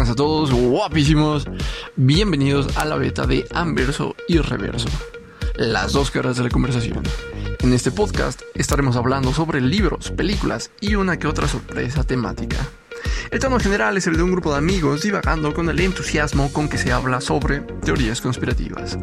[0.00, 1.46] Guapísimos,
[1.94, 4.88] bienvenidos a la beta de Anverso y Reverso,
[5.56, 7.02] las dos caras de la conversación.
[7.58, 12.56] En este podcast estaremos hablando sobre libros, películas y una que otra sorpresa temática.
[13.30, 16.70] El tono general es el de un grupo de amigos divagando con el entusiasmo con
[16.70, 18.98] que se habla sobre teorías conspirativas.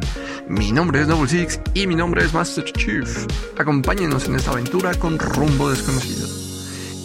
[0.49, 3.27] Mi nombre es Double Six y mi nombre es Master Chief.
[3.55, 6.46] Acompáñenos en esta aventura con rumbo desconocido.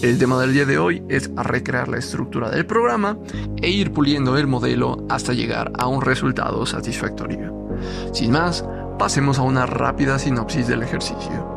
[0.02, 3.16] El tema del día de hoy es recrear la estructura del programa
[3.62, 7.78] e ir puliendo el modelo hasta llegar a un resultado satisfactorio.
[8.12, 8.64] Sin más,
[8.98, 11.51] pasemos a una rápida sinopsis del ejercicio.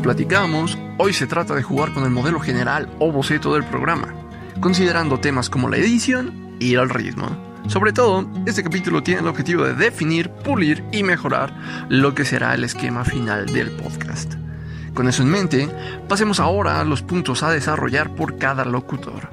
[0.00, 4.14] Platicamos, hoy se trata de jugar con el modelo general o boceto del programa,
[4.60, 7.28] considerando temas como la edición y el ritmo.
[7.68, 11.54] Sobre todo, este capítulo tiene el objetivo de definir, pulir y mejorar
[11.88, 14.34] lo que será el esquema final del podcast.
[14.94, 15.68] Con eso en mente,
[16.08, 19.28] pasemos ahora a los puntos a desarrollar por cada locutor.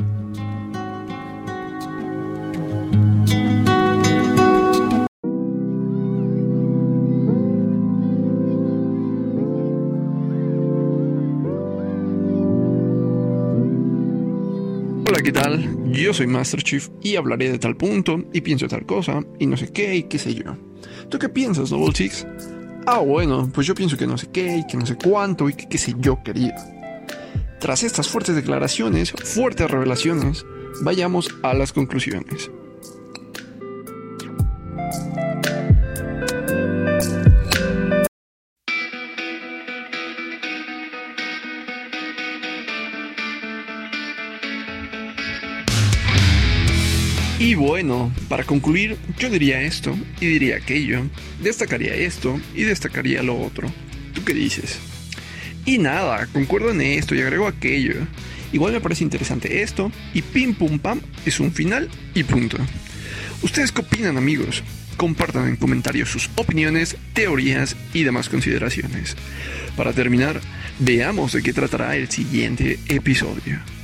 [15.07, 15.91] Hola, ¿qué tal?
[15.91, 19.55] Yo soy Master Chief y hablaré de tal punto y pienso tal cosa y no
[19.55, 20.57] sé qué y qué sé yo.
[21.09, 22.25] ¿Tú qué piensas, Double Six?
[22.87, 25.53] Ah, bueno, pues yo pienso que no sé qué y que no sé cuánto y
[25.53, 26.55] que qué sé yo, querido.
[27.59, 30.43] Tras estas fuertes declaraciones, fuertes revelaciones,
[30.81, 32.49] vayamos a las conclusiones.
[47.37, 51.01] Y bueno, para concluir, yo diría esto y diría aquello,
[51.41, 53.69] destacaría esto y destacaría lo otro.
[54.13, 54.79] ¿Tú qué dices?
[55.65, 57.95] Y nada, concuerdo en esto y agrego aquello.
[58.53, 62.57] Igual me parece interesante esto y pim pum pam es un final y punto.
[63.41, 64.63] ¿Ustedes qué opinan amigos?
[64.95, 69.17] Compartan en comentarios sus opiniones, teorías y demás consideraciones.
[69.75, 70.39] Para terminar,
[70.79, 73.74] veamos de qué tratará el siguiente episodio.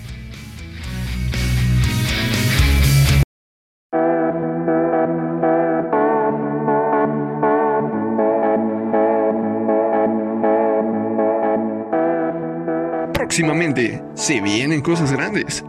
[13.32, 15.64] Próximamente se vienen cosas grandes.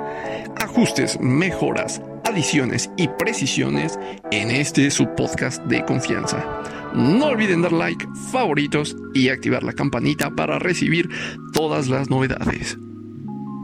[0.61, 4.01] Ajustes, mejoras, adiciones y precisiones
[4.33, 6.45] en este subpodcast de confianza.
[6.93, 11.09] No olviden dar like, favoritos y activar la campanita para recibir
[11.53, 12.77] todas las novedades.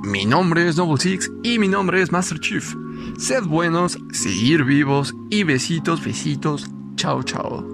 [0.04, 2.72] Mi nombre es Noble Six y mi nombre es Master Chief.
[3.18, 6.70] Sed buenos, seguir vivos y besitos, besitos.
[6.94, 7.66] Chao, chao.